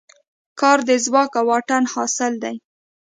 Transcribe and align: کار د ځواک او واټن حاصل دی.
کار 0.59 0.79
د 0.89 0.91
ځواک 1.05 1.31
او 1.39 1.45
واټن 1.49 1.83
حاصل 1.93 2.33
دی. 2.43 2.55